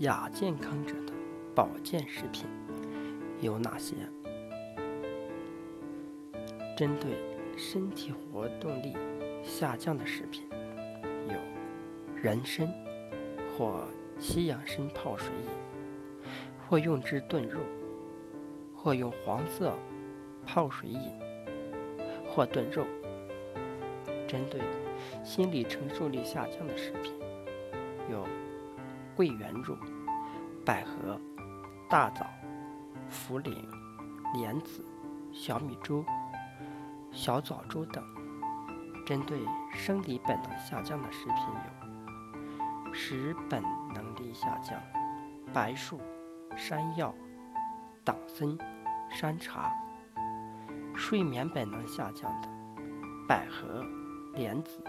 [0.00, 1.12] 亚健康者的
[1.54, 2.46] 保健食品
[3.42, 3.96] 有哪些？
[6.74, 7.18] 针对
[7.54, 8.96] 身体活动力
[9.42, 10.48] 下降的食品
[11.28, 11.34] 有
[12.16, 12.66] 人参
[13.58, 13.86] 或
[14.18, 16.24] 西洋参泡水饮，
[16.66, 17.60] 或用之炖肉，
[18.74, 19.76] 或用黄色
[20.46, 21.12] 泡水饮，
[22.26, 22.86] 或炖肉。
[24.26, 24.62] 针对
[25.22, 27.12] 心理承受力下降的食品
[28.10, 28.26] 有
[29.20, 29.76] 桂圆肉、
[30.64, 31.20] 百合、
[31.90, 32.24] 大枣、
[33.10, 33.54] 茯苓、
[34.32, 34.82] 莲子、
[35.30, 36.02] 小米粥。
[37.12, 38.02] 小枣粥等，
[39.04, 39.38] 针对
[39.74, 41.36] 生理本能下降的食品
[42.88, 43.62] 有：使本
[43.94, 44.80] 能力下降，
[45.52, 46.00] 白术、
[46.56, 47.14] 山药、
[48.02, 48.56] 党参、
[49.10, 49.70] 山茶；
[50.96, 52.48] 睡眠本能下降的，
[53.28, 53.84] 百合、
[54.32, 54.82] 莲子、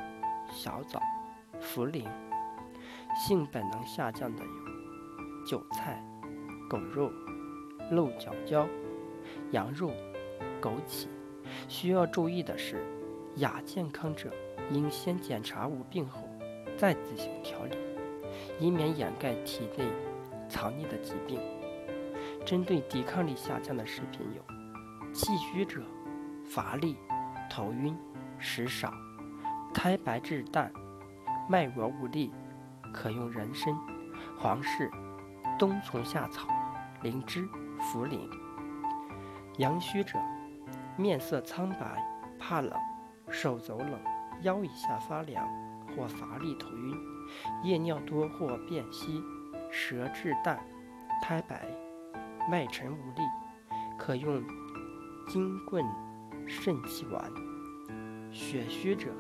[0.50, 1.02] 小枣、
[1.60, 2.08] 茯苓；
[3.16, 6.04] 性本能下降的有韭菜、
[6.70, 7.12] 狗肉、
[7.92, 8.68] 鹿角椒、
[9.52, 9.92] 羊肉、
[10.62, 11.08] 枸杞。
[11.68, 12.84] 需要注意的是，
[13.38, 14.32] 亚健康者
[14.72, 16.28] 应先检查无病后，
[16.78, 17.78] 再自行调理，
[18.60, 19.86] 以免掩盖体内
[20.48, 21.40] 藏匿的疾病。
[22.46, 25.82] 针对抵抗力下降的食品有：气虚者、
[26.46, 26.96] 乏力、
[27.50, 27.96] 头晕、
[28.40, 28.94] 食少、
[29.74, 30.72] 苔白质淡、
[31.50, 32.32] 脉弱无力，
[32.94, 33.74] 可用人参、
[34.38, 34.90] 黄芪、
[35.58, 36.48] 冬虫夏草、
[37.02, 37.48] 灵芝、
[37.80, 38.30] 茯苓。
[39.58, 40.20] 阳虚者。
[40.98, 42.06] 面色苍白，
[42.38, 42.72] 怕冷，
[43.30, 43.98] 手走冷，
[44.42, 45.48] 腰以下发凉
[45.96, 46.96] 或乏力头晕，
[47.64, 49.24] 夜尿多或便稀，
[49.72, 50.60] 舌质淡，
[51.24, 51.66] 苔白，
[52.50, 53.22] 脉沉无力，
[53.98, 54.44] 可用
[55.28, 55.84] 金棍
[56.46, 57.32] 肾气丸。
[58.32, 59.12] 血虚者，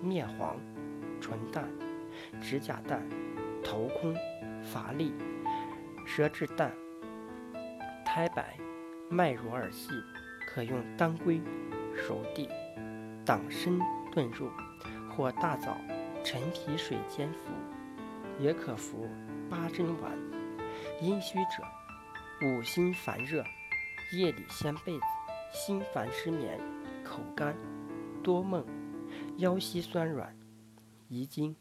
[0.00, 0.56] 面黄，
[1.20, 1.68] 唇淡，
[2.40, 3.02] 指甲淡，
[3.62, 4.14] 头空，
[4.62, 5.12] 乏力，
[6.06, 6.72] 舌质淡，
[8.04, 8.56] 苔白，
[9.08, 9.90] 脉弱而细。
[10.50, 11.40] 可用当归、
[11.94, 12.48] 熟地、
[13.24, 13.78] 党参
[14.10, 14.50] 炖肉，
[15.14, 15.76] 或大枣、
[16.24, 17.52] 陈皮水煎服，
[18.40, 19.06] 也可服
[19.50, 20.18] 八珍丸。
[21.02, 21.62] 阴虚者，
[22.42, 23.44] 五心烦热，
[24.16, 25.04] 夜里掀被子，
[25.52, 26.58] 心烦失眠，
[27.04, 27.54] 口干，
[28.22, 28.64] 多梦，
[29.36, 30.34] 腰膝酸软，
[31.08, 31.54] 遗精，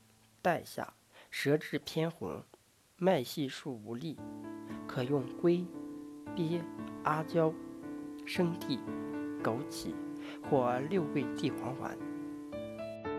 [0.47, 0.93] 在下，
[1.29, 2.41] 舌质偏红，
[2.95, 4.17] 脉细数无力，
[4.87, 5.65] 可用龟、
[6.37, 6.61] 鳖、
[7.03, 7.53] 阿胶。
[8.25, 8.79] 生地、
[9.43, 9.93] 枸杞
[10.49, 11.97] 或六味地黄丸。